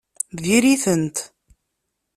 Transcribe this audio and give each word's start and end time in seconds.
Diri-tent! 0.43 1.17